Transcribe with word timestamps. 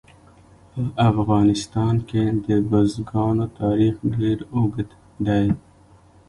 په 0.73 0.81
افغانستان 1.09 1.95
کې 2.09 2.23
د 2.45 2.47
بزګانو 2.69 3.45
تاریخ 3.59 3.95
ډېر 4.17 4.37
اوږد 4.55 4.89
دی. 5.25 5.45